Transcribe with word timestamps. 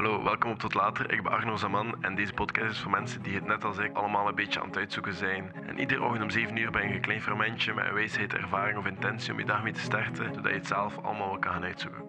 Hallo, 0.00 0.22
welkom 0.22 0.50
op 0.50 0.58
Tot 0.58 0.74
Later. 0.74 1.12
Ik 1.12 1.22
ben 1.22 1.32
Arno 1.32 1.56
Zaman 1.56 2.02
en 2.02 2.14
deze 2.14 2.32
podcast 2.32 2.70
is 2.70 2.78
voor 2.78 2.90
mensen 2.90 3.22
die 3.22 3.34
het 3.34 3.46
net 3.46 3.64
als 3.64 3.78
ik 3.78 3.96
allemaal 3.96 4.28
een 4.28 4.34
beetje 4.34 4.60
aan 4.60 4.66
het 4.66 4.76
uitzoeken 4.76 5.14
zijn. 5.14 5.52
En 5.66 5.78
iedere 5.78 6.02
ochtend 6.02 6.22
om 6.22 6.30
7 6.30 6.56
uur 6.56 6.70
ben 6.70 6.88
je 6.88 6.94
een 6.94 7.00
klein 7.00 7.22
fermentje 7.22 7.74
met 7.74 7.84
een 7.86 7.94
wijsheid, 7.94 8.32
ervaring 8.32 8.78
of 8.78 8.86
intentie 8.86 9.32
om 9.32 9.38
je 9.38 9.44
dag 9.44 9.62
mee 9.62 9.72
te 9.72 9.80
starten, 9.80 10.34
zodat 10.34 10.50
je 10.50 10.58
het 10.58 10.66
zelf 10.66 10.98
allemaal 10.98 11.28
wel 11.28 11.38
kan 11.38 11.52
gaan 11.52 11.64
uitzoeken. 11.64 12.02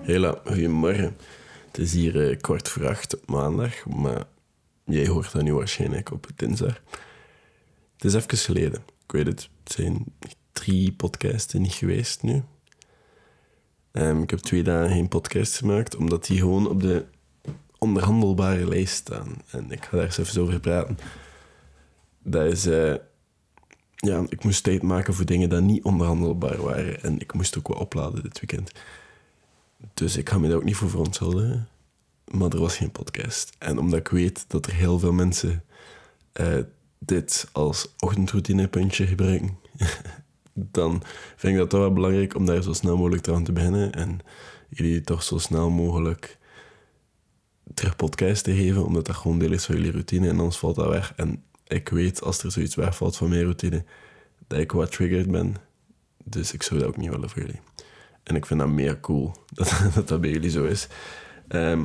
Hela, 0.00 0.38
goedemorgen. 0.44 1.16
Het 1.66 1.78
is 1.78 1.92
hier 1.92 2.30
eh, 2.30 2.36
kwart 2.36 2.68
voor 2.68 2.88
acht 2.88 3.20
op 3.20 3.28
maandag, 3.28 3.86
maar 3.86 4.24
jij 4.84 5.06
hoort 5.06 5.32
dat 5.32 5.42
nu 5.42 5.54
waarschijnlijk 5.54 6.12
op 6.12 6.26
dinsdag. 6.36 6.80
Het 7.96 8.04
is 8.04 8.14
even 8.14 8.38
geleden. 8.38 8.82
Ik 9.04 9.12
weet 9.12 9.26
het, 9.26 9.50
het 9.64 9.72
zijn 9.72 10.04
drie 10.52 10.92
podcasten 10.92 11.62
niet 11.62 11.74
geweest 11.74 12.22
nu. 12.22 12.42
Ehm, 13.92 14.22
ik 14.22 14.30
heb 14.30 14.38
twee 14.38 14.62
dagen 14.62 14.90
geen 14.90 15.08
podcast 15.08 15.56
gemaakt, 15.56 15.96
omdat 15.96 16.26
die 16.26 16.38
gewoon 16.38 16.68
op 16.68 16.80
de 16.80 17.04
onderhandelbare 17.78 18.68
lijst 18.68 18.94
staan. 18.94 19.34
En 19.50 19.70
ik 19.70 19.84
ga 19.84 19.96
daar 19.96 20.04
eens 20.06 20.18
even 20.18 20.42
over 20.42 20.60
praten. 20.60 20.98
Dat 22.22 22.52
is... 22.52 22.66
eh, 22.66 22.94
ja, 23.96 24.24
ik 24.28 24.44
moest 24.44 24.62
tijd 24.62 24.82
maken 24.82 25.14
voor 25.14 25.24
dingen 25.24 25.48
die 25.48 25.60
niet 25.60 25.82
onderhandelbaar 25.84 26.62
waren. 26.62 27.02
En 27.02 27.20
ik 27.20 27.32
moest 27.32 27.58
ook 27.58 27.68
wat 27.68 27.78
opladen 27.78 28.22
dit 28.22 28.40
weekend. 28.40 28.72
Dus 29.94 30.16
ik 30.16 30.28
ga 30.28 30.38
me 30.38 30.48
daar 30.48 30.56
ook 30.56 30.64
niet 30.64 30.76
voor 30.76 30.90
verontschuldigen. 30.90 31.68
Maar 32.24 32.50
er 32.50 32.60
was 32.60 32.76
geen 32.76 32.90
podcast. 32.90 33.52
En 33.58 33.78
omdat 33.78 33.98
ik 33.98 34.08
weet 34.08 34.44
dat 34.48 34.66
er 34.66 34.74
heel 34.74 34.98
veel 34.98 35.12
mensen 35.12 35.64
eh, 36.32 36.58
dit 36.98 37.48
als 37.52 37.94
ochtendroutinepuntje 37.98 39.06
gebruiken, 39.06 39.58
dan 40.70 41.02
vind 41.36 41.52
ik 41.52 41.58
dat 41.58 41.70
toch 41.70 41.80
wel 41.80 41.92
belangrijk 41.92 42.34
om 42.34 42.46
daar 42.46 42.62
zo 42.62 42.72
snel 42.72 42.96
mogelijk 42.96 43.28
aan 43.28 43.44
te 43.44 43.52
beginnen. 43.52 43.92
En 43.92 44.20
jullie 44.68 45.00
toch 45.00 45.22
zo 45.22 45.38
snel 45.38 45.70
mogelijk 45.70 46.38
terug 47.74 47.96
podcast 47.96 48.44
te 48.44 48.54
geven, 48.54 48.84
omdat 48.84 49.06
dat 49.06 49.16
gewoon 49.16 49.38
deel 49.38 49.52
is 49.52 49.64
van 49.64 49.74
jullie 49.74 49.90
routine 49.90 50.28
en 50.28 50.38
anders 50.38 50.56
valt 50.56 50.76
dat 50.76 50.88
weg. 50.88 51.12
En 51.16 51.42
ik 51.66 51.88
weet, 51.88 52.22
als 52.22 52.42
er 52.42 52.50
zoiets 52.50 52.74
wegvalt 52.74 53.16
van 53.16 53.28
mijn 53.28 53.42
routine, 53.42 53.84
dat 54.46 54.58
ik 54.58 54.72
wat 54.72 54.92
triggered 54.92 55.30
ben. 55.30 55.56
Dus 56.24 56.52
ik 56.52 56.62
zou 56.62 56.80
dat 56.80 56.88
ook 56.88 56.96
niet 56.96 57.10
willen 57.10 57.30
voor 57.30 57.40
jullie. 57.40 57.60
En 58.22 58.36
ik 58.36 58.46
vind 58.46 58.60
dat 58.60 58.68
meer 58.68 59.00
cool 59.00 59.32
dat 59.54 59.92
dat, 60.06 60.20
bij 60.20 60.30
jullie 60.30 60.50
zo 60.50 60.64
is. 60.64 60.88
Ehm, 61.48 61.84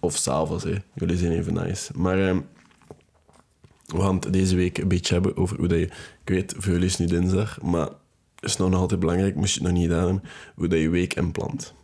of 0.00 0.16
s'avonds. 0.16 0.66
Jullie 0.94 1.16
zijn 1.16 1.32
even 1.32 1.54
nice. 1.54 1.92
Maar 1.94 2.28
ehm, 2.28 2.40
we 3.88 4.00
gaan 4.00 4.14
het 4.14 4.32
deze 4.32 4.56
week 4.56 4.78
een 4.78 4.88
beetje 4.88 5.12
hebben 5.12 5.36
over 5.36 5.56
hoe 5.58 5.68
dat 5.68 5.78
je... 5.78 5.84
Ik 6.24 6.34
weet, 6.34 6.54
jullie 6.60 6.84
is 6.84 6.96
nu 6.96 7.06
dinsdag, 7.06 7.62
maar 7.62 7.88
is 8.40 8.56
nou 8.56 8.70
nog 8.70 8.80
altijd 8.80 9.00
belangrijk, 9.00 9.34
moest 9.34 9.54
je 9.54 9.60
het 9.60 9.68
nog 9.68 9.78
niet 9.78 9.88
gedaan 9.88 10.04
hebben, 10.04 10.30
hoe 10.54 10.68
dat 10.68 10.80
je 10.80 10.88
week 10.88 11.14
inplant. 11.14 11.74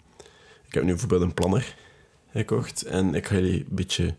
Ik 0.67 0.75
heb 0.75 0.83
nu 0.83 0.89
bijvoorbeeld 0.89 1.23
een 1.23 1.35
planner 1.35 1.77
gekocht 2.33 2.83
en 2.83 3.15
ik 3.15 3.27
ga 3.27 3.35
jullie 3.35 3.61
een 3.61 3.67
beetje 3.75 4.15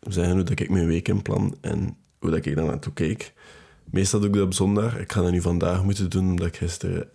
zeggen 0.00 0.34
hoe 0.34 0.42
dat 0.42 0.60
ik 0.60 0.70
mijn 0.70 0.86
week 0.86 1.08
inplan 1.08 1.56
en 1.60 1.96
hoe 2.18 2.30
dat 2.30 2.46
ik 2.46 2.56
daar 2.56 2.64
naartoe 2.64 2.92
kijk. 2.92 3.32
Meestal 3.84 4.20
doe 4.20 4.28
ik 4.28 4.34
dat 4.34 4.44
op 4.44 4.54
zondag. 4.54 4.98
Ik 4.98 5.12
ga 5.12 5.22
dat 5.22 5.30
nu 5.30 5.40
vandaag 5.40 5.84
moeten 5.84 6.10
doen, 6.10 6.30
omdat 6.30 6.46
ik 6.46 6.56
gisteren 6.56 7.08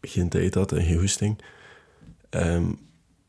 geen 0.00 0.28
tijd 0.28 0.54
had 0.54 0.72
en 0.72 0.84
geen 0.84 0.98
hoesting. 0.98 1.38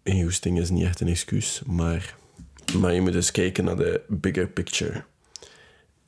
Geen 0.03 0.23
hoesting 0.23 0.59
is 0.59 0.69
niet 0.69 0.83
echt 0.83 0.99
een 0.99 1.07
excuus, 1.07 1.61
maar, 1.65 2.15
maar 2.79 2.93
je 2.93 3.01
moet 3.01 3.13
dus 3.13 3.31
kijken 3.31 3.63
naar 3.63 3.75
de 3.75 4.01
bigger 4.07 4.47
picture. 4.47 5.03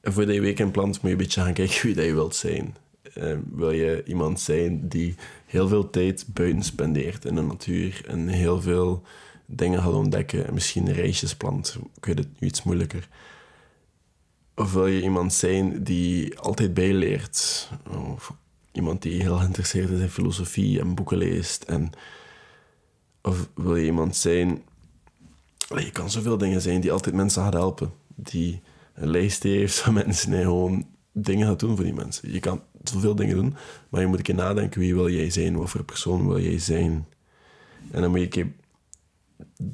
En 0.01 0.13
voordat 0.13 0.35
je 0.35 0.41
week 0.41 0.59
inplant, 0.59 0.93
moet 0.93 1.01
je 1.01 1.09
een 1.09 1.17
beetje 1.17 1.41
gaan 1.41 1.53
kijken 1.53 1.81
wie 1.81 1.95
dat 1.95 2.05
je 2.05 2.13
wilt 2.13 2.35
zijn. 2.35 2.75
Ehm, 3.13 3.39
wil 3.51 3.71
je 3.71 4.03
iemand 4.05 4.39
zijn 4.39 4.87
die 4.87 5.15
heel 5.45 5.67
veel 5.67 5.89
tijd 5.89 6.25
buiten 6.27 6.63
spendeert 6.63 7.25
in 7.25 7.35
de 7.35 7.41
natuur 7.41 8.01
en 8.07 8.27
heel 8.27 8.61
veel 8.61 9.03
dingen 9.45 9.81
gaat 9.81 9.93
ontdekken 9.93 10.47
en 10.47 10.53
misschien 10.53 10.93
reisjes 10.93 11.35
plant? 11.35 11.77
Ik 11.95 12.05
weet 12.05 12.17
het 12.17 12.39
nu 12.39 12.47
iets 12.47 12.63
moeilijker. 12.63 13.07
Of 14.55 14.73
wil 14.73 14.87
je 14.87 15.01
iemand 15.01 15.33
zijn 15.33 15.83
die 15.83 16.39
altijd 16.39 16.73
bijleert? 16.73 17.69
Of 18.13 18.33
iemand 18.71 19.01
die 19.01 19.21
heel 19.21 19.37
geïnteresseerd 19.37 19.89
is 19.89 19.99
in 19.99 20.09
filosofie 20.09 20.79
en 20.79 20.95
boeken 20.95 21.17
leest? 21.17 21.63
En, 21.63 21.89
of 23.21 23.49
wil 23.53 23.75
je 23.75 23.85
iemand 23.85 24.15
zijn... 24.15 24.63
Je 25.75 25.91
kan 25.91 26.09
zoveel 26.09 26.37
dingen 26.37 26.61
zijn 26.61 26.81
die 26.81 26.91
altijd 26.91 27.15
mensen 27.15 27.43
gaat 27.43 27.53
helpen. 27.53 27.93
Die 28.15 28.61
een 28.93 29.29
heeft 29.41 29.79
van 29.79 29.93
mensen 29.93 30.33
en 30.33 30.41
gewoon 30.41 30.87
dingen 31.11 31.47
gaat 31.47 31.59
doen 31.59 31.75
voor 31.75 31.85
die 31.85 31.93
mensen. 31.93 32.31
Je 32.31 32.39
kan 32.39 32.63
zoveel 32.83 33.15
dingen 33.15 33.35
doen, 33.35 33.55
maar 33.89 34.01
je 34.01 34.07
moet 34.07 34.17
een 34.17 34.23
keer 34.23 34.35
nadenken 34.35 34.79
wie 34.79 34.95
wil 34.95 35.09
jij 35.09 35.29
zijn? 35.29 35.57
Wat 35.57 35.69
voor 35.69 35.83
persoon 35.83 36.27
wil 36.27 36.39
jij 36.39 36.59
zijn? 36.59 37.07
En 37.91 38.01
dan 38.01 38.09
moet 38.09 38.19
je 38.19 38.25
een 38.25 38.29
keer 38.29 38.51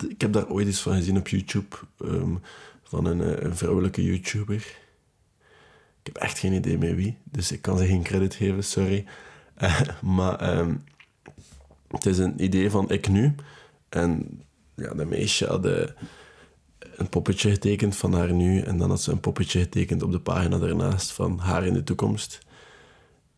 ik 0.07 0.21
heb 0.21 0.33
daar 0.33 0.49
ooit 0.49 0.67
eens 0.67 0.81
van 0.81 0.93
gezien 0.93 1.17
op 1.17 1.27
YouTube 1.27 1.75
ehm, 1.97 2.35
van 2.83 3.05
een, 3.05 3.21
eh, 3.21 3.43
een 3.43 3.55
vrouwelijke 3.55 4.03
YouTuber. 4.03 4.55
Ik 6.03 6.13
heb 6.13 6.17
echt 6.17 6.39
geen 6.39 6.53
idee 6.53 6.77
meer 6.77 6.95
wie, 6.95 7.17
dus 7.23 7.51
ik 7.51 7.61
kan 7.61 7.77
ze 7.77 7.85
geen 7.85 8.03
credit 8.03 8.35
geven, 8.35 8.63
sorry. 8.63 9.05
Maar 10.01 10.39
ehm, 10.39 10.75
het 11.87 12.05
is 12.05 12.17
een 12.17 12.43
idee 12.43 12.69
van 12.71 12.89
ik 12.89 13.07
nu. 13.07 13.35
En 13.89 14.41
ja, 14.75 14.93
dat 14.93 15.07
meisje 15.07 15.45
had 15.45 15.65
eh, 15.65 15.87
een 16.95 17.09
poppetje 17.09 17.51
getekend 17.51 17.95
van 17.95 18.13
haar 18.13 18.33
nu. 18.33 18.59
En 18.59 18.77
dan 18.77 18.89
had 18.89 19.01
ze 19.01 19.11
een 19.11 19.19
poppetje 19.19 19.59
getekend 19.59 20.03
op 20.03 20.11
de 20.11 20.19
pagina 20.19 20.57
daarnaast 20.57 21.11
van 21.11 21.39
haar 21.39 21.65
in 21.65 21.73
de 21.73 21.83
toekomst. 21.83 22.39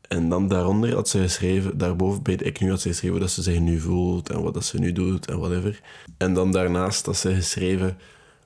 En 0.10 0.30
dan 0.30 0.48
daaronder 0.48 0.94
had 0.94 1.10
ze 1.10 1.20
geschreven, 1.20 1.78
daarboven 1.78 2.24
bij 2.24 2.34
het 2.34 2.46
ik 2.46 2.60
nu 2.60 2.70
had 2.70 2.82
ze 2.82 2.88
geschreven 2.88 3.20
dat 3.20 3.32
ze 3.32 3.42
zich 3.42 3.60
nu 3.60 3.80
voelt 3.80 4.30
en 4.30 4.42
wat 4.42 4.54
dat 4.54 4.66
ze 4.66 4.80
nu 4.80 4.92
doet 4.92 5.28
en 5.28 5.40
whatever. 5.40 5.82
En 6.18 6.34
dan 6.34 6.52
daarnaast 6.52 7.06
had 7.06 7.18
ze 7.18 7.34
geschreven 7.34 7.98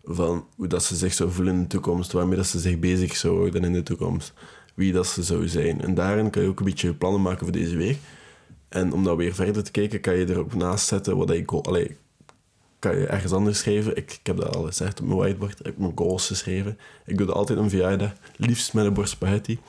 van 0.03 0.45
hoe 0.55 0.67
dat 0.67 0.83
ze 0.83 0.95
zich 0.95 1.13
zou 1.13 1.31
voelen 1.31 1.53
in 1.53 1.61
de 1.61 1.67
toekomst, 1.67 2.11
waarmee 2.11 2.37
dat 2.37 2.47
ze 2.47 2.59
zich 2.59 2.79
bezig 2.79 3.15
zou 3.15 3.37
houden 3.37 3.63
in 3.63 3.73
de 3.73 3.83
toekomst, 3.83 4.33
wie 4.73 4.93
dat 4.93 5.07
ze 5.07 5.23
zou 5.23 5.47
zijn. 5.47 5.81
En 5.81 5.93
daarin 5.93 6.29
kan 6.29 6.41
je 6.41 6.47
ook 6.47 6.59
een 6.59 6.65
beetje 6.65 6.87
je 6.87 6.93
plannen 6.93 7.21
maken 7.21 7.43
voor 7.43 7.51
deze 7.51 7.75
week. 7.75 7.97
En 8.69 8.93
om 8.93 9.03
dat 9.03 9.17
weer 9.17 9.33
verder 9.33 9.63
te 9.63 9.71
kijken, 9.71 10.01
kan 10.01 10.15
je 10.15 10.25
er 10.25 10.39
ook 10.39 10.55
naast 10.55 10.87
zetten 10.87 11.17
wat 11.17 11.29
ik... 11.29 11.51
Allee, 11.51 11.95
kan 12.83 12.97
je 12.97 13.07
ergens 13.07 13.31
anders 13.31 13.59
schrijven. 13.59 13.95
Ik, 13.95 14.11
ik 14.11 14.19
heb 14.23 14.37
dat 14.37 14.55
al 14.55 14.63
gezegd 14.63 15.01
op 15.01 15.05
mijn 15.05 15.19
whiteboard. 15.19 15.59
Ik 15.59 15.65
heb 15.65 15.77
mijn 15.77 15.91
goals 15.95 16.27
geschreven. 16.27 16.77
Ik 17.05 17.17
doe 17.17 17.27
dat 17.27 17.35
altijd 17.35 17.59
een 17.59 17.69
verjaardag. 17.69 18.13
Liefst 18.35 18.73
met 18.73 18.85
een 18.85 18.93
bord 18.93 19.09
spaghetti. 19.09 19.59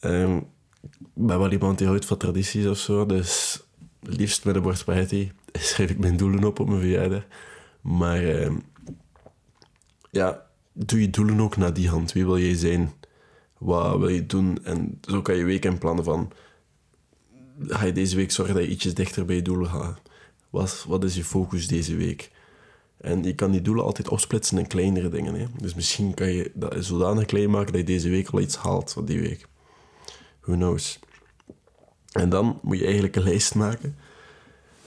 Ehm, 0.00 0.36
ik 0.90 1.08
ben 1.14 1.38
wel 1.38 1.52
iemand 1.52 1.78
die 1.78 1.86
houdt 1.86 2.04
van 2.04 2.16
tradities 2.16 2.66
of 2.66 2.78
zo. 2.78 3.06
Dus 3.06 3.62
liefst 4.00 4.44
met 4.44 4.54
een 4.54 4.62
bord 4.62 4.78
spaghetti 4.78 5.32
schrijf 5.52 5.90
ik 5.90 5.98
mijn 5.98 6.16
doelen 6.16 6.44
op 6.44 6.60
op 6.60 6.68
mijn 6.68 6.80
verjaardag. 6.80 7.22
Maar 7.80 8.24
ehm, 8.24 8.56
ja, 10.10 10.46
doe 10.72 11.00
je 11.00 11.10
doelen 11.10 11.40
ook 11.40 11.56
naar 11.56 11.74
die 11.74 11.88
hand. 11.88 12.12
Wie 12.12 12.24
wil 12.24 12.38
jij 12.38 12.54
zijn? 12.54 12.92
Wat 13.58 13.98
wil 13.98 14.08
je 14.08 14.26
doen? 14.26 14.64
En 14.64 14.98
zo 15.00 15.22
kan 15.22 15.36
je 15.36 15.44
week 15.44 15.64
inplannen 15.64 16.04
van... 16.04 16.32
Ga 17.66 17.84
je 17.84 17.92
deze 17.92 18.16
week 18.16 18.30
zorgen 18.30 18.54
dat 18.54 18.64
je 18.64 18.70
ietsjes 18.70 18.94
dichter 18.94 19.24
bij 19.24 19.36
je 19.36 19.42
doelen 19.42 19.70
gaat? 19.70 20.00
Wat, 20.50 20.84
wat 20.88 21.04
is 21.04 21.14
je 21.14 21.24
focus 21.24 21.66
deze 21.66 21.96
week? 21.96 22.30
En 23.00 23.22
je 23.22 23.34
kan 23.34 23.50
die 23.50 23.62
doelen 23.62 23.84
altijd 23.84 24.08
opsplitsen 24.08 24.58
in 24.58 24.66
kleinere 24.66 25.08
dingen. 25.08 25.34
Hè? 25.34 25.46
Dus 25.58 25.74
misschien 25.74 26.14
kan 26.14 26.32
je 26.32 26.50
dat 26.54 26.76
zodanig 26.78 27.24
klein 27.24 27.50
maken 27.50 27.72
dat 27.72 27.80
je 27.80 27.86
deze 27.86 28.08
week 28.08 28.28
al 28.28 28.40
iets 28.40 28.56
haalt 28.56 28.92
van 28.92 29.04
die 29.04 29.20
week. 29.20 29.46
Who 30.40 30.54
knows? 30.54 30.98
En 32.12 32.28
dan 32.28 32.58
moet 32.62 32.78
je 32.78 32.84
eigenlijk 32.84 33.16
een 33.16 33.22
lijst 33.22 33.54
maken. 33.54 33.96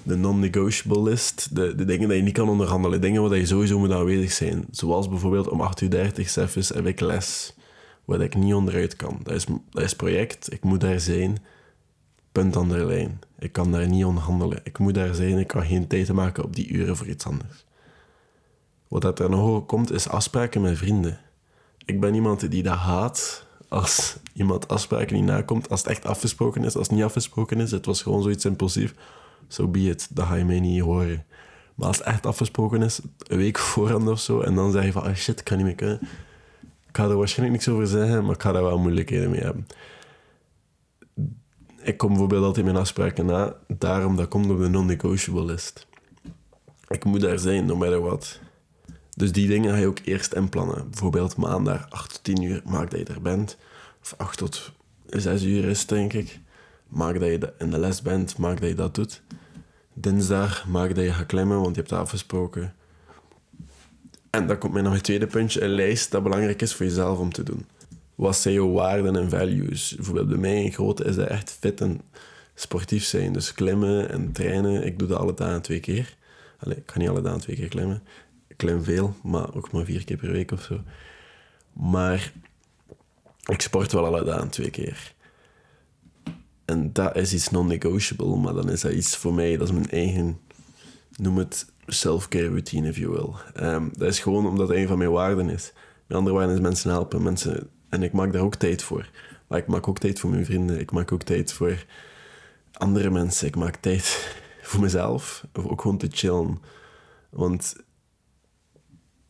De 0.03 0.15
non-negotiable 0.15 1.03
list. 1.03 1.55
De, 1.55 1.85
dingen 1.85 2.07
die 2.07 2.17
je 2.17 2.23
niet 2.23 2.33
kan 2.33 2.49
onderhandelen. 2.49 3.01
Dingen 3.01 3.21
waar 3.21 3.37
je 3.37 3.45
sowieso 3.45 3.79
moet 3.79 3.91
aanwezig 3.91 4.31
zijn. 4.31 4.65
Zoals 4.71 5.09
bijvoorbeeld 5.09 5.49
om 5.49 5.61
8.30 5.61 5.81
uur 5.83 6.73
heb 6.73 6.85
ik 6.85 6.99
les. 6.99 7.55
Waar 8.05 8.21
ik 8.21 8.35
niet 8.35 8.53
onderuit 8.53 8.95
kan. 8.95 9.19
Dat 9.23 9.35
is, 9.35 9.45
dat 9.69 9.83
is 9.83 9.95
project. 9.95 10.53
Ik 10.53 10.63
moet 10.63 10.81
daar 10.81 10.99
zijn. 10.99 11.37
Punt 12.31 12.55
aan 12.55 12.69
de 12.69 12.85
lijn. 12.85 13.19
Ik 13.43 13.51
kan 13.51 13.71
daar 13.71 13.87
niet 13.87 14.05
onderhandelen. 14.05 14.59
Ik 14.63 14.77
moet 14.77 14.93
daar 14.93 15.15
zijn. 15.15 15.37
Ik 15.37 15.47
kan 15.47 15.65
geen 15.65 15.87
tijd 15.87 16.13
maken 16.13 16.43
op 16.43 16.55
die 16.55 16.67
uren 16.67 16.97
voor 16.97 17.07
iets 17.07 17.25
anders. 17.25 17.65
Wat 18.87 19.01
dat 19.01 19.19
er 19.19 19.29
nog 19.29 19.65
komt, 19.65 19.91
is 19.91 20.09
afspraken 20.09 20.61
met 20.61 20.77
vrienden. 20.77 21.19
Ik 21.85 21.99
ben 21.99 22.13
iemand 22.13 22.51
die 22.51 22.63
dat 22.63 22.77
haat 22.77 23.45
als 23.67 24.17
iemand 24.33 24.67
afspraken 24.67 25.15
niet 25.15 25.25
nakomt. 25.25 25.69
Als 25.69 25.79
het 25.79 25.89
echt 25.89 26.05
afgesproken 26.05 26.63
is, 26.63 26.75
als 26.75 26.87
het 26.87 26.95
niet 26.95 27.05
afgesproken 27.05 27.59
is. 27.59 27.71
Het 27.71 27.85
was 27.85 28.01
gewoon 28.01 28.21
zoiets 28.21 28.45
impulsief. 28.45 28.93
So 29.47 29.67
be 29.67 29.79
it. 29.79 30.07
Dat 30.09 30.25
ga 30.25 30.35
je 30.35 30.45
mij 30.45 30.59
niet 30.59 30.81
horen. 30.81 31.25
Maar 31.75 31.87
als 31.87 31.97
het 31.97 32.07
echt 32.07 32.25
afgesproken 32.25 32.81
is, 32.81 32.99
een 33.17 33.37
week 33.37 33.57
voorhand 33.57 34.07
of 34.07 34.19
zo, 34.19 34.39
en 34.39 34.55
dan 34.55 34.71
zeg 34.71 34.85
je 34.85 34.91
van, 34.91 35.03
ah 35.03 35.15
shit, 35.15 35.39
ik 35.39 35.45
kan 35.45 35.57
niet 35.57 35.65
meer 35.65 35.75
kunnen. 35.75 35.99
Ik 36.87 36.97
ga 36.97 37.03
er 37.03 37.17
waarschijnlijk 37.17 37.57
niks 37.57 37.75
over 37.75 37.87
zeggen, 37.87 38.25
maar 38.25 38.35
ik 38.35 38.41
ga 38.41 38.51
daar 38.51 38.63
wel 38.63 38.77
moeilijkheden 38.77 39.29
mee 39.29 39.41
hebben. 39.41 39.67
Ik 41.83 41.97
kom 41.97 42.09
bijvoorbeeld 42.09 42.43
altijd 42.43 42.65
mijn 42.65 42.77
afspraken 42.77 43.25
na, 43.25 43.55
daarom 43.67 44.15
dat 44.15 44.27
komt 44.27 44.49
op 44.49 44.59
de 44.59 44.67
non-negotiable 44.67 45.45
list. 45.45 45.87
Ik 46.87 47.03
moet 47.03 47.21
daar 47.21 47.39
zijn, 47.39 47.65
no 47.65 47.75
matter 47.75 48.01
what. 48.01 48.39
Dus 49.09 49.31
die 49.31 49.47
dingen 49.47 49.71
ga 49.71 49.77
je 49.77 49.87
ook 49.87 49.99
eerst 50.03 50.33
inplannen. 50.33 50.89
Bijvoorbeeld 50.89 51.37
maandag 51.37 51.89
8 51.89 52.09
tot 52.09 52.23
10 52.23 52.41
uur, 52.41 52.61
maak 52.65 52.91
dat 52.91 52.99
je 52.99 53.13
er 53.13 53.21
bent. 53.21 53.57
Of 54.01 54.13
8 54.17 54.37
tot 54.37 54.71
6 55.05 55.43
uur 55.43 55.63
is 55.65 55.85
denk 55.85 56.13
ik. 56.13 56.39
Maak 56.87 57.19
dat 57.19 57.29
je 57.29 57.53
in 57.57 57.69
de 57.69 57.79
les 57.79 58.01
bent, 58.01 58.37
maak 58.37 58.59
dat 58.59 58.69
je 58.69 58.75
dat 58.75 58.95
doet. 58.95 59.21
Dinsdag 59.93 60.67
maak 60.67 60.95
dat 60.95 61.03
je 61.03 61.13
gaat 61.13 61.25
klimmen, 61.25 61.61
want 61.61 61.75
je 61.75 61.81
hebt 61.81 61.93
afgesproken. 61.93 62.73
En 64.29 64.47
dat 64.47 64.57
komt 64.57 64.73
mij 64.73 64.81
naar 64.81 64.91
mijn 64.91 65.03
tweede 65.03 65.27
puntje. 65.27 65.61
Een 65.61 65.69
lijst 65.69 66.11
dat 66.11 66.23
belangrijk 66.23 66.61
is 66.61 66.73
voor 66.73 66.85
jezelf 66.85 67.19
om 67.19 67.31
te 67.31 67.43
doen. 67.43 67.65
Wat 68.23 68.37
zijn 68.37 68.53
jouw 68.53 68.71
waarden 68.71 69.15
en 69.15 69.29
values? 69.29 69.95
Bijvoorbeeld 69.95 70.27
bij 70.27 70.37
mij 70.37 70.63
een 70.63 70.71
grote 70.71 71.03
is 71.03 71.15
dat 71.15 71.27
echt 71.27 71.57
fit 71.59 71.81
en 71.81 72.01
sportief 72.55 73.03
zijn. 73.03 73.33
Dus 73.33 73.53
klimmen 73.53 74.09
en 74.09 74.31
trainen. 74.31 74.85
Ik 74.85 74.99
doe 74.99 75.07
dat 75.07 75.19
alle 75.19 75.33
dagen 75.33 75.61
twee 75.61 75.79
keer. 75.79 76.17
Allee, 76.59 76.77
ik 76.77 76.85
kan 76.85 77.01
niet 77.01 77.09
alle 77.09 77.21
dagen 77.21 77.39
twee 77.39 77.55
keer 77.55 77.67
klimmen. 77.67 78.03
Ik 78.47 78.57
klim 78.57 78.83
veel, 78.83 79.15
maar 79.23 79.55
ook 79.55 79.71
maar 79.71 79.85
vier 79.85 80.03
keer 80.03 80.17
per 80.17 80.31
week 80.31 80.51
of 80.51 80.61
zo. 80.61 80.81
Maar 81.73 82.33
ik 83.45 83.61
sport 83.61 83.91
wel 83.91 84.05
alle 84.05 84.23
dagen 84.23 84.49
twee 84.49 84.69
keer. 84.69 85.13
En 86.65 86.93
dat 86.93 87.15
is 87.15 87.33
iets 87.33 87.49
non-negotiable, 87.49 88.37
maar 88.37 88.53
dan 88.53 88.69
is 88.69 88.81
dat 88.81 88.91
iets 88.91 89.15
voor 89.15 89.33
mij, 89.33 89.57
dat 89.57 89.67
is 89.67 89.73
mijn 89.73 89.89
eigen, 89.89 90.39
noem 91.15 91.37
het 91.37 91.65
self-care 91.87 92.47
routine, 92.47 92.87
if 92.87 92.97
you 92.97 93.11
will. 93.11 93.63
Um, 93.65 93.91
dat 93.97 94.07
is 94.07 94.19
gewoon 94.19 94.47
omdat 94.47 94.67
het 94.67 94.77
een 94.77 94.87
van 94.87 94.97
mijn 94.97 95.11
waarden 95.11 95.49
is. 95.49 95.73
Mijn 96.07 96.19
andere 96.19 96.35
waarden 96.35 96.55
is 96.55 96.61
mensen 96.61 96.89
helpen, 96.89 97.23
mensen, 97.23 97.69
en 97.93 98.03
ik 98.03 98.11
maak 98.11 98.33
daar 98.33 98.41
ook 98.41 98.55
tijd 98.55 98.83
voor. 98.83 99.09
Maar 99.47 99.59
ik 99.59 99.67
maak 99.67 99.87
ook 99.87 99.99
tijd 99.99 100.19
voor 100.19 100.29
mijn 100.29 100.45
vrienden, 100.45 100.79
ik 100.79 100.91
maak 100.91 101.11
ook 101.11 101.23
tijd 101.23 101.53
voor 101.53 101.85
andere 102.71 103.09
mensen, 103.09 103.47
ik 103.47 103.55
maak 103.55 103.75
tijd 103.75 104.35
voor 104.61 104.81
mezelf, 104.81 105.45
ook 105.53 105.81
gewoon 105.81 105.97
te 105.97 106.07
chillen. 106.11 106.57
Want 107.29 107.75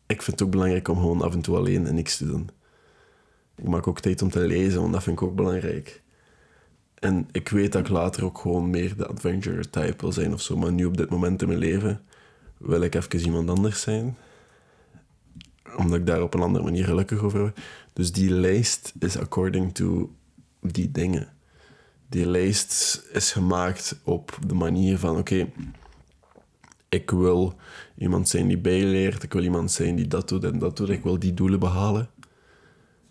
ik 0.05 0.21
vind 0.21 0.39
het 0.39 0.47
ook 0.47 0.51
belangrijk 0.51 0.87
om 0.87 0.95
gewoon 0.95 1.21
af 1.21 1.33
en 1.33 1.41
toe 1.41 1.57
alleen 1.57 1.87
en 1.87 1.95
niks 1.95 2.17
te 2.17 2.25
doen. 2.25 2.49
Ik 3.55 3.67
maak 3.67 3.87
ook 3.87 3.99
tijd 3.99 4.21
om 4.21 4.29
te 4.29 4.39
lezen, 4.39 4.81
want 4.81 4.93
dat 4.93 5.03
vind 5.03 5.21
ik 5.21 5.27
ook 5.27 5.35
belangrijk. 5.35 6.01
En 6.99 7.27
ik 7.31 7.49
weet 7.49 7.71
dat 7.71 7.81
ik 7.81 7.89
later 7.89 8.25
ook 8.25 8.37
gewoon 8.37 8.69
meer 8.69 8.97
de 8.97 9.07
adventure 9.07 9.69
type 9.69 9.95
wil 9.97 10.11
zijn 10.11 10.33
of 10.33 10.41
zo. 10.41 10.57
Maar 10.57 10.71
nu 10.71 10.85
op 10.85 10.97
dit 10.97 11.09
moment 11.09 11.41
in 11.41 11.47
mijn 11.47 11.59
leven 11.59 12.01
wil 12.57 12.81
ik 12.81 12.95
even 12.95 13.19
iemand 13.19 13.49
anders 13.49 13.81
zijn. 13.81 14.17
Omdat 15.77 15.99
ik 15.99 16.05
daar 16.05 16.21
op 16.21 16.33
een 16.33 16.41
andere 16.41 16.63
manier 16.63 16.85
gelukkig 16.85 17.23
over. 17.23 17.53
Dus 17.93 18.11
die 18.11 18.31
lijst 18.31 18.93
is 18.99 19.17
according 19.17 19.73
to 19.73 20.15
die 20.61 20.91
dingen. 20.91 21.27
Die 22.09 22.25
lijst 22.25 23.03
is 23.11 23.31
gemaakt 23.31 23.99
op 24.03 24.37
de 24.47 24.53
manier 24.53 24.97
van: 24.97 25.17
oké, 25.17 25.51
ik 26.89 27.11
wil 27.11 27.55
iemand 27.97 28.29
zijn 28.29 28.47
die 28.47 28.57
bijleert. 28.57 29.23
Ik 29.23 29.33
wil 29.33 29.43
iemand 29.43 29.71
zijn 29.71 29.95
die 29.95 30.07
dat 30.07 30.29
doet 30.29 30.43
en 30.43 30.59
dat 30.59 30.77
doet. 30.77 30.89
Ik 30.89 31.03
wil 31.03 31.19
die 31.19 31.33
doelen 31.33 31.59
behalen. 31.59 32.09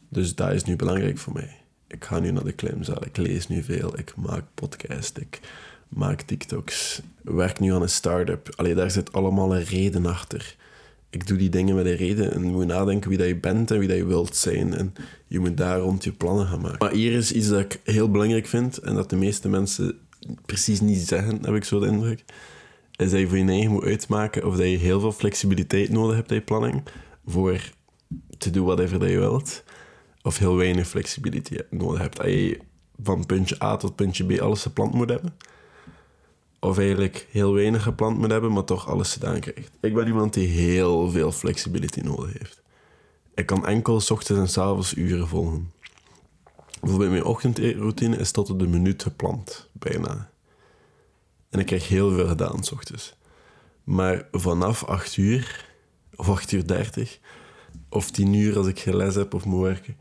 Dus 0.09 0.35
dat 0.35 0.53
is 0.53 0.65
nu 0.65 0.77
belangrijk 0.77 1.19
voor 1.19 1.33
mij. 1.33 1.63
Ik 1.93 2.05
ga 2.05 2.19
nu 2.19 2.31
naar 2.31 2.45
de 2.45 2.53
klimzaal, 2.53 3.05
ik 3.05 3.17
lees 3.17 3.49
nu 3.49 3.63
veel, 3.63 3.99
ik 3.99 4.17
maak 4.17 4.45
podcast, 4.55 5.19
ik 5.19 5.41
maak 5.89 6.21
TikToks, 6.21 7.03
werk 7.23 7.61
nu 7.61 7.73
aan 7.73 7.83
een 7.83 7.89
start-up. 7.89 8.53
Allee, 8.57 8.75
daar 8.75 8.91
zit 8.91 9.13
allemaal 9.13 9.57
een 9.57 9.65
reden 9.65 10.07
achter. 10.07 10.57
Ik 11.13 11.27
doe 11.27 11.37
die 11.39 11.49
dingen 11.49 11.75
met 11.75 11.87
een 11.87 11.97
reden 11.97 12.33
en 12.33 12.45
je 12.45 12.51
moet 12.51 12.67
nadenken 12.67 13.09
wie 13.09 13.19
dat 13.19 13.27
je 13.27 13.37
bent 13.37 13.71
en 13.71 13.79
wie 13.79 13.89
dat 13.89 13.97
je 13.97 14.07
wilt 14.07 14.37
zijn. 14.37 14.75
En 14.75 14.93
je 15.27 15.41
moet 15.41 15.57
daar 15.57 15.79
rond 15.79 16.05
je 16.05 16.13
plannen 16.13 16.47
gaan 16.47 16.61
maken. 16.61 16.79
Maar 16.79 16.93
hier 16.93 17.13
is 17.13 17.33
iets 17.33 17.49
dat 17.49 17.61
ik 17.61 17.81
heel 17.85 18.11
belangrijk 18.11 18.47
vind 18.47 18.79
en 18.79 18.95
dat 18.95 19.11
de 19.11 19.17
meeste 19.17 19.49
mensen 19.49 19.99
precies 20.47 20.81
niet 20.81 21.09
zeggen, 21.09 21.39
heb 21.45 21.55
ik 21.55 21.65
zo 21.65 21.81
de 21.81 21.87
indruk. 21.87 22.25
Is 22.97 23.11
dat 23.11 23.21
je 23.21 23.29
voor 23.29 23.39
je 23.39 23.45
eigen 23.45 23.71
moet 23.71 23.85
uitmaken 23.85 24.47
of 24.47 24.57
dat 24.57 24.67
je 24.67 24.77
heel 24.77 25.01
veel 25.01 25.13
flexibiliteit 25.13 25.91
nodig 25.91 26.17
hebt 26.17 26.31
in 26.31 26.37
je 26.37 26.43
planning 26.43 26.83
voor 27.27 27.73
te 28.39 28.51
doen 28.51 28.67
whatever 28.67 28.99
dat 28.99 29.09
je 29.09 29.19
wilt 29.19 29.65
of 30.23 30.39
heel 30.39 30.57
weinig 30.57 30.89
flexibiliteit 30.89 31.67
nodig 31.71 32.01
hebt. 32.01 32.17
Dat 32.17 32.27
je 32.27 32.59
van 33.03 33.27
puntje 33.27 33.63
A 33.63 33.77
tot 33.77 33.97
puntje 33.97 34.25
B 34.25 34.41
alles 34.41 34.63
gepland 34.63 34.95
moet 34.95 35.11
hebben. 35.11 35.35
Of 36.65 36.79
eigenlijk 36.79 37.27
heel 37.31 37.55
weinig 37.55 37.83
gepland 37.83 38.19
moet 38.19 38.31
hebben, 38.31 38.53
maar 38.53 38.65
toch 38.65 38.89
alles 38.89 39.13
gedaan 39.13 39.41
krijgt. 39.41 39.71
Ik 39.81 39.95
ben 39.95 40.07
iemand 40.07 40.35
die 40.35 40.49
heel 40.49 41.11
veel 41.11 41.33
flexibiliteit 41.33 42.05
nodig 42.05 42.39
heeft. 42.39 42.63
Ik 43.35 43.47
kan 43.47 43.67
enkel 43.67 43.95
ochtends 43.95 44.57
en 44.57 44.63
avonds 44.63 44.95
uren 44.95 45.29
volgen. 45.29 45.73
Bijvoorbeeld 46.81 47.11
mijn 47.11 47.25
ochtendroutine 47.25 48.17
is 48.17 48.31
tot 48.31 48.51
op 48.51 48.59
de 48.59 48.67
minuut 48.67 49.03
gepland, 49.03 49.69
bijna. 49.73 50.31
En 51.51 51.61
ik 51.61 51.67
krijg 51.67 51.89
heel 51.89 52.13
veel 52.13 52.27
gedaan 52.27 52.61
ochtends. 52.73 53.15
Maar 53.85 54.29
vanaf 54.33 54.85
8 54.85 55.17
uur, 55.17 55.69
of 56.17 56.29
8 56.29 56.53
uur 56.53 56.67
30, 56.67 57.19
of 57.89 58.11
tien 58.11 58.35
uur 58.35 58.57
als 58.57 58.67
ik 58.67 58.85
les 58.85 59.15
heb 59.15 59.35
of 59.35 59.45
moet 59.45 59.63
werken, 59.63 59.97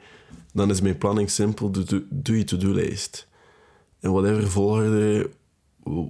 dan 0.54 0.70
is 0.70 0.82
mijn 0.82 0.98
planning 0.98 1.30
simpel. 1.30 1.72
Doe, 2.10 2.38
je 2.38 2.44
to-do-lijst. 2.44 3.28
En 4.00 4.12
whatever 4.12 4.50
volgorde, 4.50 5.30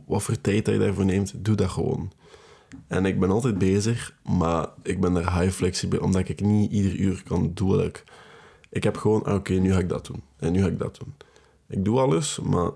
wat 0.06 0.24
voor 0.24 0.42
tijd 0.42 0.66
dat 0.66 0.74
je 0.74 0.80
daarvoor 0.80 1.06
neemt, 1.06 1.46
doe 1.46 1.56
dat 1.56 1.70
gewoon. 1.70 2.12
En 2.88 3.06
ik 3.06 3.20
ben 3.20 3.30
altijd 3.30 3.58
bezig, 3.58 4.16
maar 4.24 4.68
ik 4.84 5.02
ben 5.02 5.16
er 5.16 5.40
high 5.40 5.54
flexibel, 5.56 6.00
omdat 6.00 6.30
ik 6.30 6.42
niet 6.42 6.72
ieder 6.72 6.96
uur 6.96 7.24
kan 7.24 7.52
doen 7.54 7.70
wat 7.70 7.86
ik... 7.86 8.04
Ik 8.70 8.84
heb 8.84 8.98
gewoon, 8.98 9.24
ah, 9.24 9.36
oké, 9.36 9.54
nu 9.54 9.72
ga 9.72 9.80
ik 9.80 9.90
dat 9.90 10.06
doen. 10.06 10.24
En 10.38 10.52
nu 10.52 10.62
ga 10.62 10.68
ik 10.68 10.80
dat 10.80 10.98
doen. 11.00 11.14
Ik 11.68 11.86
doe 11.86 12.00
alles, 12.00 12.40
maar 12.40 12.72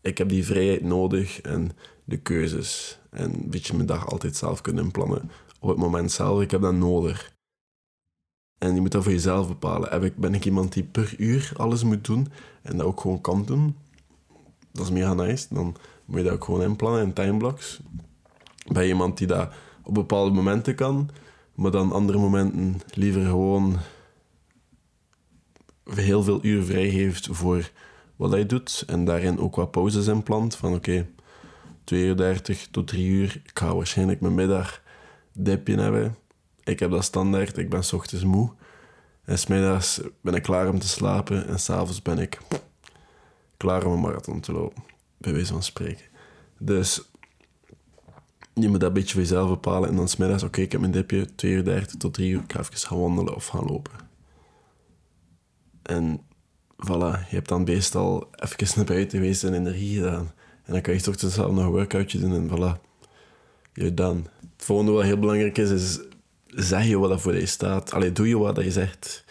ik 0.00 0.18
heb 0.18 0.28
die 0.28 0.44
vrijheid 0.44 0.82
nodig 0.82 1.40
en 1.40 1.70
de 2.04 2.16
keuzes. 2.16 2.98
En 3.10 3.34
een 3.34 3.50
beetje 3.50 3.74
mijn 3.74 3.86
dag 3.86 4.10
altijd 4.10 4.36
zelf 4.36 4.60
kunnen 4.60 4.90
plannen. 4.90 5.30
Op 5.60 5.68
het 5.68 5.78
moment 5.78 6.12
zelf, 6.12 6.40
ik 6.40 6.50
heb 6.50 6.60
dat 6.60 6.74
nodig. 6.74 7.32
En 8.58 8.74
je 8.74 8.80
moet 8.80 8.92
dat 8.92 9.02
voor 9.02 9.12
jezelf 9.12 9.48
bepalen. 9.48 10.12
Ben 10.16 10.34
ik 10.34 10.44
iemand 10.44 10.72
die 10.72 10.84
per 10.84 11.14
uur 11.18 11.52
alles 11.56 11.84
moet 11.84 12.04
doen 12.04 12.28
en 12.62 12.76
dat 12.76 12.86
ook 12.86 13.00
gewoon 13.00 13.20
kan 13.20 13.44
doen? 13.44 13.76
Dat 14.72 14.84
is 14.84 14.90
mega 14.90 15.14
nice. 15.14 15.46
Dan 15.50 15.76
moet 16.10 16.18
je 16.18 16.24
dat 16.24 16.32
ook 16.32 16.44
gewoon 16.44 16.62
inplannen 16.62 17.02
in 17.02 17.12
timeblocks. 17.12 17.80
Je 18.64 18.86
iemand 18.86 19.18
die 19.18 19.26
dat 19.26 19.52
op 19.82 19.94
bepaalde 19.94 20.30
momenten 20.30 20.74
kan, 20.74 21.10
maar 21.54 21.70
dan 21.70 21.92
andere 21.92 22.18
momenten 22.18 22.80
liever 22.94 23.24
gewoon 23.24 23.76
heel 25.84 26.22
veel 26.22 26.38
uur 26.44 26.62
vrij 26.62 26.86
heeft 26.86 27.28
voor 27.30 27.70
wat 28.16 28.30
hij 28.30 28.46
doet 28.46 28.84
en 28.86 29.04
daarin 29.04 29.38
ook 29.38 29.56
wat 29.56 29.70
pauzes 29.70 30.06
inplant 30.06 30.56
van 30.56 30.74
oké, 30.74 30.90
okay, 30.90 31.10
2 31.84 32.04
uur 32.04 32.16
30 32.16 32.68
tot 32.70 32.86
3 32.86 33.06
uur, 33.06 33.40
ik 33.44 33.58
ga 33.58 33.74
waarschijnlijk 33.74 34.20
mijn 34.20 34.34
middag 34.34 34.82
dipje 35.32 35.80
hebben 35.80 36.16
ik 36.70 36.78
heb 36.78 36.90
dat 36.90 37.04
standaard. 37.04 37.56
Ik 37.56 37.70
ben 37.70 37.84
s 37.84 37.92
ochtends 37.92 38.24
moe. 38.24 38.50
En 39.24 39.38
smiddags 39.38 40.00
ben 40.20 40.34
ik 40.34 40.42
klaar 40.42 40.68
om 40.68 40.78
te 40.78 40.88
slapen. 40.88 41.46
En 41.48 41.58
s'avonds 41.58 42.02
ben 42.02 42.18
ik 42.18 42.38
klaar 43.56 43.86
om 43.86 43.92
een 43.92 44.00
marathon 44.00 44.40
te 44.40 44.52
lopen. 44.52 44.82
Bij 45.20 45.32
wijze 45.32 45.52
van 45.52 45.62
spreken. 45.62 46.04
Dus 46.58 47.02
je 48.54 48.68
moet 48.68 48.80
dat 48.80 48.92
beetje 48.92 49.12
voor 49.12 49.20
jezelf 49.20 49.48
bepalen. 49.48 49.88
En 49.88 49.96
dan 49.96 50.08
smiddags, 50.08 50.42
oké, 50.42 50.60
ik 50.60 50.72
heb 50.72 50.80
mijn 50.80 50.92
dipje. 50.92 51.34
2 51.34 51.52
uur 51.52 51.64
30 51.64 51.96
tot 51.96 52.14
3 52.14 52.30
uur. 52.30 52.40
Ik 52.40 52.52
ga 52.52 52.60
even 52.60 52.76
gaan 52.76 53.00
wandelen 53.00 53.34
of 53.34 53.46
gaan 53.46 53.64
lopen. 53.64 53.92
En 55.82 56.20
voilà, 56.76 57.28
je 57.28 57.34
hebt 57.34 57.48
dan 57.48 57.64
meestal 57.64 58.30
even 58.34 58.76
naar 58.76 58.84
buiten 58.84 59.18
geweest 59.18 59.44
en 59.44 59.54
energie 59.54 59.96
gedaan. 59.96 60.32
En 60.64 60.72
dan 60.72 60.80
kan 60.80 60.94
je 60.94 61.00
toch 61.00 61.18
zelf 61.18 61.52
nog 61.52 61.64
een 61.64 61.70
workoutje 61.70 62.18
doen 62.18 62.34
en 62.34 62.48
voilà. 62.48 62.80
Je 63.72 63.94
dan. 63.94 64.26
Het 64.56 64.64
volgende 64.64 64.92
wat 64.92 65.04
heel 65.04 65.18
belangrijk 65.18 65.58
is, 65.58 65.70
is 65.70 66.00
zeg 66.46 66.86
je 66.86 66.98
wat 66.98 67.08
dat 67.08 67.20
voor 67.20 67.34
je 67.34 67.46
staat. 67.46 67.92
Allee, 67.92 68.12
doe 68.12 68.28
je 68.28 68.38
wat 68.38 68.56
je 68.56 68.72
zegt. 68.72 69.24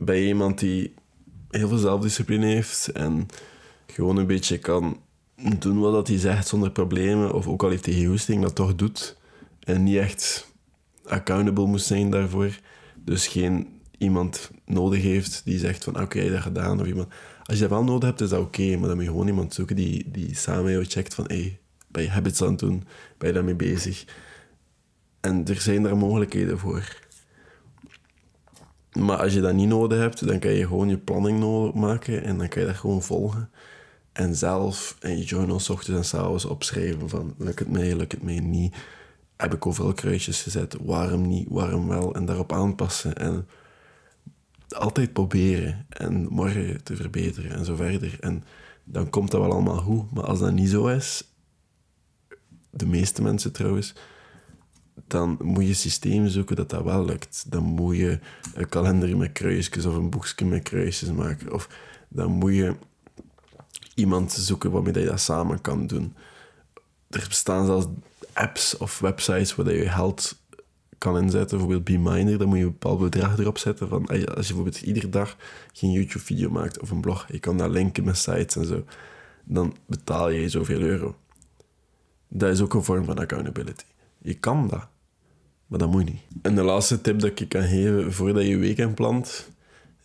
Ben 0.00 0.16
je 0.16 0.26
iemand 0.26 0.58
die 0.58 0.94
heel 1.50 1.68
veel 1.68 1.78
zelfdiscipline 1.78 2.46
heeft 2.46 2.88
en 2.88 3.26
gewoon 3.94 4.16
een 4.16 4.26
beetje 4.26 4.58
kan 4.58 5.00
doen 5.58 5.80
wat 5.80 6.08
hij 6.08 6.18
zegt 6.18 6.48
zonder 6.48 6.70
problemen, 6.70 7.32
of 7.32 7.46
ook 7.46 7.62
al 7.62 7.70
heeft 7.70 7.86
hij 7.86 8.04
hoesting, 8.04 8.42
dat 8.42 8.54
toch 8.54 8.74
doet. 8.74 9.16
En 9.60 9.82
niet 9.82 9.96
echt 9.96 10.52
accountable 11.04 11.66
moet 11.66 11.82
zijn 11.82 12.10
daarvoor. 12.10 12.58
Dus 13.04 13.26
geen 13.26 13.80
iemand 13.98 14.50
nodig 14.64 15.02
heeft 15.02 15.42
die 15.44 15.58
zegt 15.58 15.84
van 15.84 15.94
oké, 15.94 16.02
okay, 16.02 16.28
dat 16.28 16.40
gedaan. 16.40 16.80
Of 16.80 16.86
iemand. 16.86 17.08
Als 17.42 17.56
je 17.56 17.62
dat 17.62 17.70
wel 17.70 17.84
nodig 17.84 18.08
hebt, 18.08 18.20
is 18.20 18.28
dat 18.28 18.40
oké. 18.40 18.76
maar 18.76 18.88
dan 18.88 18.96
moet 18.96 19.04
je 19.04 19.10
gewoon 19.10 19.26
iemand 19.26 19.54
zoeken 19.54 19.76
die, 19.76 20.10
die 20.10 20.36
samen 20.36 20.72
jou 20.72 20.84
checkt 20.84 21.14
van 21.14 21.24
hey, 21.26 21.60
ben 21.88 22.02
je 22.02 22.08
habits 22.08 22.42
aan 22.42 22.50
het 22.50 22.58
doen? 22.58 22.84
Ben 23.18 23.28
je 23.28 23.34
daarmee 23.34 23.54
bezig? 23.54 24.04
En 25.20 25.46
er 25.46 25.60
zijn 25.60 25.82
daar 25.82 25.96
mogelijkheden 25.96 26.58
voor. 26.58 26.96
Maar 28.92 29.16
als 29.16 29.32
je 29.32 29.40
dat 29.40 29.54
niet 29.54 29.68
nodig 29.68 29.98
hebt, 29.98 30.26
dan 30.26 30.38
kan 30.38 30.52
je 30.52 30.66
gewoon 30.66 30.88
je 30.88 30.98
planning 30.98 31.74
maken 31.74 32.24
en 32.24 32.38
dan 32.38 32.48
kan 32.48 32.60
je 32.60 32.68
dat 32.68 32.76
gewoon 32.76 33.02
volgen. 33.02 33.50
En 34.12 34.36
zelf 34.36 34.96
in 35.00 35.18
je 35.18 35.24
journal 35.24 35.60
ochtends 35.68 36.12
en 36.12 36.20
avonds 36.20 36.44
opschrijven 36.44 37.08
van 37.08 37.34
lukt 37.38 37.58
het 37.58 37.70
mij, 37.70 37.96
lukt 37.96 38.12
het 38.12 38.22
mij 38.22 38.40
niet. 38.40 38.76
Heb 39.36 39.54
ik 39.54 39.66
overal 39.66 39.92
kruisjes 39.92 40.42
gezet, 40.42 40.76
waarom 40.80 41.26
niet, 41.26 41.46
waarom 41.50 41.88
wel. 41.88 42.14
En 42.14 42.24
daarop 42.24 42.52
aanpassen 42.52 43.16
en 43.16 43.46
altijd 44.68 45.12
proberen 45.12 45.86
en 45.88 46.26
morgen 46.30 46.82
te 46.82 46.96
verbeteren 46.96 47.50
en 47.50 47.64
zo 47.64 47.74
verder. 47.74 48.16
En 48.20 48.44
dan 48.84 49.10
komt 49.10 49.30
dat 49.30 49.40
wel 49.40 49.52
allemaal 49.52 49.80
goed. 49.80 50.12
Maar 50.12 50.24
als 50.24 50.38
dat 50.38 50.52
niet 50.52 50.70
zo 50.70 50.86
is, 50.86 51.24
de 52.70 52.86
meeste 52.86 53.22
mensen 53.22 53.52
trouwens, 53.52 53.94
dan 55.06 55.38
moet 55.42 55.66
je 55.66 55.74
systeem 55.74 56.28
zoeken 56.28 56.56
dat 56.56 56.70
dat 56.70 56.84
wel 56.84 57.04
lukt. 57.04 57.50
Dan 57.50 57.62
moet 57.62 57.96
je 57.96 58.18
een 58.54 58.68
kalender 58.68 59.16
met 59.16 59.32
kruisjes 59.32 59.86
of 59.86 59.94
een 59.94 60.10
boekje 60.10 60.44
met 60.44 60.62
kruisjes 60.62 61.12
maken. 61.12 61.52
Of 61.52 61.68
dan 62.08 62.30
moet 62.30 62.54
je 62.54 62.76
iemand 63.94 64.32
zoeken 64.32 64.70
waarmee 64.70 64.98
je 64.98 65.04
dat 65.04 65.20
samen 65.20 65.60
kan 65.60 65.86
doen. 65.86 66.14
Er 67.10 67.24
bestaan 67.28 67.66
zelfs 67.66 67.86
apps 68.32 68.76
of 68.76 68.98
websites 68.98 69.54
waar 69.54 69.72
je 69.72 69.88
geld 69.88 70.40
kan 70.98 71.18
inzetten. 71.18 71.58
Bijvoorbeeld 71.58 71.84
BeMinder, 71.84 72.38
dan 72.38 72.48
moet 72.48 72.58
je 72.58 72.64
een 72.64 72.70
bepaald 72.70 72.98
bedrag 72.98 73.38
erop 73.38 73.58
zetten. 73.58 73.88
Van, 73.88 74.06
als 74.06 74.18
je 74.18 74.26
bijvoorbeeld 74.26 74.80
iedere 74.80 75.08
dag 75.08 75.36
geen 75.72 75.90
YouTube-video 75.90 76.50
maakt 76.50 76.80
of 76.80 76.90
een 76.90 77.00
blog, 77.00 77.26
je 77.28 77.38
kan 77.38 77.58
dat 77.58 77.70
linken 77.70 78.04
met 78.04 78.16
sites 78.16 78.56
en 78.56 78.66
zo, 78.66 78.84
dan 79.44 79.76
betaal 79.86 80.28
je 80.28 80.48
zoveel 80.48 80.80
euro. 80.80 81.16
Dat 82.28 82.50
is 82.50 82.60
ook 82.60 82.74
een 82.74 82.84
vorm 82.84 83.04
van 83.04 83.18
accountability. 83.18 83.84
Je 84.18 84.34
kan 84.34 84.68
dat, 84.68 84.86
maar 85.66 85.78
dat 85.78 85.90
moet 85.90 86.04
niet. 86.04 86.20
En 86.42 86.54
de 86.54 86.62
laatste 86.62 87.00
tip 87.00 87.20
dat 87.20 87.30
ik 87.30 87.38
je 87.38 87.48
kan 87.48 87.62
geven 87.62 88.12
voordat 88.12 88.46
je 88.46 88.56
weekend 88.56 88.94
plant, 88.94 89.48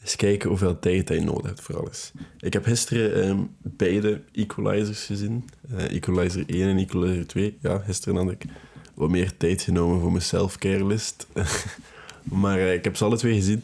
is 0.08 0.16
kijken 0.16 0.50
hoeveel 0.50 0.80
tijd 0.80 1.10
je 1.10 1.22
nodig 1.22 1.46
hebt 1.46 1.62
voor 1.62 1.80
alles. 1.80 2.12
Ik 2.40 2.54
heb 2.54 2.64
gisteren 2.66 3.28
um, 3.28 3.56
beide 3.60 4.22
equalizers 4.32 5.06
gezien. 5.06 5.50
Uh, 5.72 5.92
equalizer 5.92 6.44
1 6.48 6.68
en 6.68 6.78
equalizer 6.78 7.28
2. 7.28 7.58
Ja, 7.62 7.78
gisteren 7.78 8.16
had 8.16 8.32
ik 8.32 8.46
wat 8.94 9.10
meer 9.10 9.38
tijd 9.38 9.62
genomen 9.62 10.00
voor 10.00 10.12
mijn 10.12 10.24
self-care 10.24 10.86
list. 10.86 11.28
maar 12.24 12.58
uh, 12.58 12.74
ik 12.74 12.84
heb 12.84 12.96
ze 12.96 13.04
alle 13.04 13.18
twee 13.18 13.36
gezien. 13.36 13.64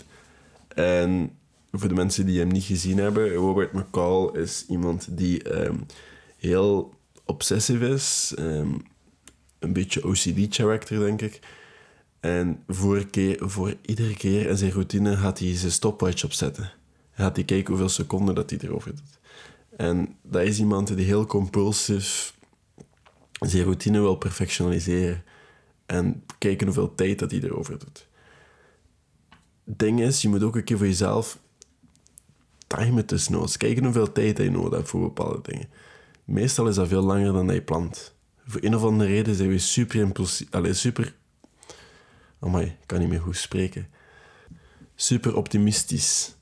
En 0.68 1.32
voor 1.72 1.88
de 1.88 1.94
mensen 1.94 2.26
die 2.26 2.40
hem 2.40 2.48
niet 2.48 2.64
gezien 2.64 2.98
hebben, 2.98 3.34
Robert 3.34 3.74
McCall 3.74 4.42
is 4.42 4.66
iemand 4.70 5.08
die 5.18 5.64
um, 5.66 5.86
heel 6.38 6.94
obsessief 7.26 7.82
is. 7.82 8.34
Um, 8.40 8.82
een 9.60 9.74
beetje 9.74 10.06
OCD-character, 10.08 11.00
denk 11.00 11.22
ik. 11.22 11.40
En 12.24 12.64
voor, 12.68 13.06
keer, 13.06 13.50
voor 13.50 13.76
iedere 13.82 14.14
keer 14.14 14.50
in 14.50 14.58
zijn 14.58 14.72
routine 14.72 15.18
gaat 15.18 15.40
hij 15.40 15.56
zijn 15.56 15.72
stopwatch 15.72 16.24
opzetten. 16.24 16.64
Hij 17.12 17.26
gaat 17.26 17.36
hij 17.36 17.46
kijken 17.46 17.68
hoeveel 17.68 17.90
seconden 17.90 18.36
dat 18.36 18.50
hij 18.50 18.60
erover 18.62 18.96
doet. 18.96 19.20
En 19.78 20.16
dat 20.22 20.42
is 20.42 20.60
iemand 20.60 20.96
die 20.96 21.06
heel 21.06 21.26
compulsief 21.26 22.34
zijn 23.40 23.64
routine 23.64 24.00
wil 24.00 24.16
perfectionaliseren. 24.16 25.24
En 25.86 26.24
kijken 26.38 26.66
hoeveel 26.66 26.96
tijd 26.96 27.20
dat 27.20 27.32
hij 27.32 27.40
erover 27.42 27.80
doet. 27.80 28.08
Ding 29.64 30.02
is, 30.02 30.22
je 30.22 30.30
moet 30.30 30.44
ook 30.44 30.56
een 30.56 30.64
keer 30.64 30.78
voor 30.78 30.88
jezelf 30.88 31.40
timen 32.68 33.06
tussenoods. 33.06 33.58
Kijken 33.58 33.84
hoeveel 33.84 34.12
tijd 34.12 34.38
je 34.38 34.52
nodig 34.52 34.78
hebt 34.78 34.90
voor 34.90 35.02
bepaalde 35.02 35.40
dingen. 35.42 35.70
Meestal 36.26 36.68
is 36.68 36.76
dat 36.76 36.88
veel 36.88 37.04
langer 37.04 37.34
dan 37.34 37.54
je 37.54 37.62
plant. 37.62 38.16
Voor 38.46 38.64
een 38.64 38.76
of 38.76 38.84
andere 38.84 39.10
reden 39.10 39.36
zijn 39.36 39.50
we 39.50 39.58
super 39.58 40.00
impulsief... 40.00 40.48
Allez, 40.52 40.80
super 40.80 41.16
Amai, 42.44 42.66
ik 42.66 42.88
kan 42.88 43.00
niet 43.00 43.10
meer 43.10 43.22
goed 43.22 43.38
spreken. 43.38 43.88
Super 44.96 45.36
optimistisch 45.36 46.36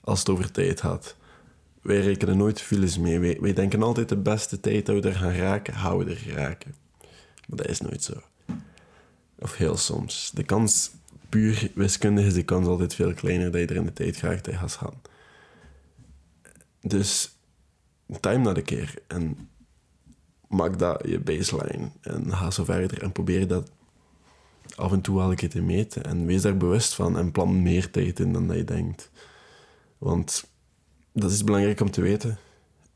als 0.00 0.18
het 0.18 0.28
over 0.28 0.50
tijd 0.50 0.80
gaat. 0.80 1.16
Wij 1.82 2.00
rekenen 2.00 2.36
nooit 2.36 2.60
files 2.60 2.98
mee. 2.98 3.38
Wij, 3.40 3.52
denken 3.52 3.82
altijd 3.82 4.08
de 4.08 4.16
beste 4.16 4.60
tijd 4.60 4.86
dat 4.86 5.02
we 5.02 5.08
er 5.08 5.14
gaan 5.14 5.32
raken, 5.32 5.74
gaan 5.74 5.98
we 5.98 6.04
er 6.04 6.34
raken. 6.34 6.74
Maar 7.46 7.56
dat 7.56 7.68
is 7.68 7.80
nooit 7.80 8.02
zo. 8.02 8.22
Of 9.38 9.56
heel 9.56 9.76
soms. 9.76 10.30
De 10.34 10.42
kans, 10.42 10.90
puur 11.28 11.70
wiskundig, 11.74 12.24
is 12.24 12.34
de 12.34 12.42
kans 12.42 12.66
altijd 12.66 12.94
veel 12.94 13.14
kleiner 13.14 13.50
dat 13.50 13.60
je 13.60 13.66
er 13.66 13.76
in 13.76 13.84
de 13.84 13.92
tijd 13.92 14.16
graag 14.16 14.40
tegen 14.40 14.60
gaat 14.60 14.72
gaan. 14.72 15.00
Dus 16.80 17.36
time 18.20 18.44
dat 18.44 18.56
een 18.56 18.62
keer 18.62 18.94
en 19.06 19.48
maak 20.48 20.78
dat 20.78 21.02
je 21.06 21.20
baseline 21.20 21.90
en 22.00 22.32
ga 22.32 22.50
zo 22.50 22.64
verder 22.64 23.02
en 23.02 23.12
probeer 23.12 23.46
dat 23.46 23.70
af 24.76 24.92
en 24.92 25.00
toe 25.00 25.16
wel 25.16 25.30
een 25.30 25.36
keer 25.36 25.50
te 25.50 25.62
meten. 25.62 26.04
En 26.04 26.26
wees 26.26 26.42
daar 26.42 26.56
bewust 26.56 26.94
van 26.94 27.18
en 27.18 27.32
plan 27.32 27.62
meer 27.62 27.90
tijd 27.90 28.20
in 28.20 28.32
dan 28.32 28.46
dat 28.46 28.56
je 28.56 28.64
denkt. 28.64 29.10
Want 29.98 30.50
dat 31.12 31.30
is 31.30 31.44
belangrijk 31.44 31.80
om 31.80 31.90
te 31.90 32.00
weten. 32.00 32.38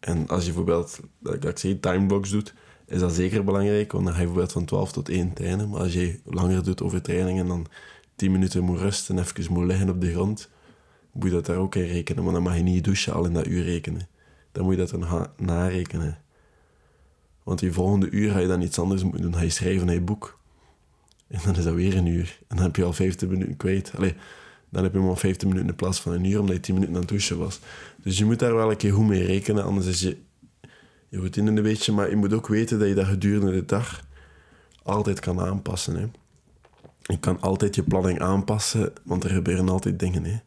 En 0.00 0.28
als 0.28 0.40
je 0.40 0.46
bijvoorbeeld, 0.46 1.00
dat 1.18 1.44
ik 1.44 1.58
zei, 1.58 1.80
timeblocks 1.80 2.30
doet, 2.30 2.54
is 2.86 3.00
dat 3.00 3.14
zeker 3.14 3.44
belangrijk. 3.44 3.92
Want 3.92 4.04
dan 4.04 4.14
ga 4.14 4.20
je 4.20 4.26
bijvoorbeeld 4.26 4.52
van 4.52 4.64
12 4.64 4.92
tot 4.92 5.08
1 5.08 5.32
trainen. 5.32 5.68
Maar 5.68 5.80
als 5.80 5.92
je 5.92 6.20
langer 6.24 6.64
doet 6.64 6.82
over 6.82 7.02
trainingen, 7.02 7.46
dan 7.46 7.66
10 8.16 8.32
minuten 8.32 8.64
moet 8.64 8.78
rusten 8.78 9.16
en 9.16 9.22
even 9.22 9.52
moet 9.52 9.66
liggen 9.66 9.90
op 9.90 10.00
de 10.00 10.12
grond, 10.12 10.50
moet 11.12 11.24
je 11.24 11.30
dat 11.30 11.46
daar 11.46 11.56
ook 11.56 11.74
in 11.74 11.86
rekenen. 11.86 12.24
Maar 12.24 12.32
dan 12.32 12.42
mag 12.42 12.56
je 12.56 12.62
niet 12.62 12.84
douchen 12.84 13.12
al 13.12 13.24
in 13.24 13.32
dat 13.32 13.46
uur 13.46 13.62
rekenen. 13.62 14.08
Dan 14.52 14.64
moet 14.64 14.74
je 14.76 14.86
dat 14.86 14.90
dan 14.90 15.28
narekenen. 15.36 16.18
Want 17.42 17.58
die 17.58 17.72
volgende 17.72 18.10
uur 18.10 18.30
ga 18.30 18.38
je 18.38 18.46
dan 18.46 18.62
iets 18.62 18.78
anders 18.78 19.02
moeten 19.02 19.22
doen. 19.22 19.34
Ga 19.34 19.42
je 19.42 19.50
schrijven 19.50 19.86
naar 19.86 19.94
je 19.94 20.00
boek. 20.00 20.40
En 21.32 21.40
dan 21.44 21.56
is 21.56 21.64
dat 21.64 21.74
weer 21.74 21.96
een 21.96 22.06
uur. 22.06 22.38
En 22.48 22.56
dan 22.56 22.64
heb 22.64 22.76
je 22.76 22.84
al 22.84 22.92
15 22.92 23.28
minuten 23.28 23.56
kwijt. 23.56 23.92
Allee, 23.96 24.14
dan 24.68 24.82
heb 24.82 24.92
je 24.92 24.98
maar 24.98 25.16
15 25.16 25.48
minuten 25.48 25.70
in 25.70 25.76
plaats 25.76 26.00
van 26.00 26.12
een 26.12 26.24
uur, 26.24 26.40
omdat 26.40 26.56
je 26.56 26.62
10 26.62 26.74
minuten 26.74 26.94
aan 26.94 27.00
het 27.00 27.10
douchen 27.10 27.38
was. 27.38 27.60
Dus 28.02 28.18
je 28.18 28.24
moet 28.24 28.38
daar 28.38 28.54
wel 28.54 28.70
een 28.70 28.76
keer 28.76 28.92
goed 28.92 29.06
mee 29.06 29.24
rekenen, 29.24 29.64
anders 29.64 29.86
is 29.86 30.00
je, 30.00 30.16
je 31.08 31.18
routine 31.18 31.50
een 31.50 31.62
beetje. 31.62 31.92
Maar 31.92 32.10
je 32.10 32.16
moet 32.16 32.32
ook 32.32 32.46
weten 32.46 32.78
dat 32.78 32.88
je 32.88 32.94
dat 32.94 33.06
gedurende 33.06 33.52
de 33.52 33.64
dag 33.64 34.04
altijd 34.82 35.20
kan 35.20 35.40
aanpassen. 35.40 35.96
Hè. 35.96 36.06
Je 37.02 37.18
kan 37.18 37.40
altijd 37.40 37.74
je 37.74 37.82
planning 37.82 38.20
aanpassen, 38.20 38.92
want 39.02 39.24
er 39.24 39.30
gebeuren 39.30 39.68
altijd 39.68 39.98
dingen. 39.98 40.24
Hè. 40.24 40.38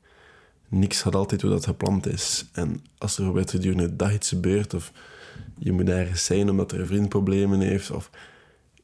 Niks 0.68 1.02
gaat 1.02 1.16
altijd 1.16 1.42
hoe 1.42 1.52
dat 1.52 1.66
gepland 1.66 2.08
is. 2.08 2.46
En 2.54 2.84
als 2.98 3.18
er 3.18 3.48
gedurende 3.48 3.90
de 3.90 3.96
dag 3.96 4.14
iets 4.14 4.30
gebeurt, 4.30 4.74
of 4.74 4.92
je 5.58 5.72
moet 5.72 5.90
ergens 5.90 6.26
zijn 6.26 6.50
omdat 6.50 6.72
er 6.72 6.80
een 6.80 6.88
vriend 6.88 7.10
problemen 7.10 7.60
heeft, 7.60 7.92
of 7.92 8.10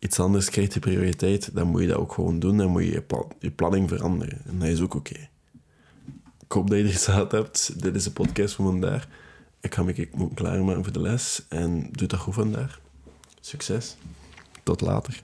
iets 0.01 0.19
anders 0.19 0.49
krijgt 0.49 0.73
de 0.73 0.79
prioriteit, 0.79 1.55
dan 1.55 1.67
moet 1.67 1.81
je 1.81 1.87
dat 1.87 1.97
ook 1.97 2.13
gewoon 2.13 2.39
doen. 2.39 2.57
Dan 2.57 2.69
moet 2.69 2.83
je 2.83 3.03
je, 3.39 3.51
planning 3.51 3.89
veranderen. 3.89 4.41
En 4.45 4.59
dat 4.59 4.67
is 4.67 4.81
ook 4.81 4.93
oké. 4.93 5.29
Ik 6.39 6.51
hoop 6.51 6.69
dat 6.69 6.77
je 6.77 7.11
er 7.11 7.27
hebt. 7.31 7.81
Dit 7.81 7.95
is 7.95 8.03
de 8.03 8.11
podcast 8.11 8.55
van 8.55 8.65
vandaag. 8.65 9.07
Ik 9.59 9.73
ga 9.73 9.83
me 9.83 10.07
klaarmaken 10.33 10.83
voor 10.83 10.93
de 10.93 11.01
les. 11.01 11.45
En 11.49 11.89
doe 11.91 12.07
dat 12.07 12.19
goed 12.19 12.33
vandaag. 12.33 12.81
Succes. 13.39 13.97
Tot 14.63 14.81
later. 14.81 15.23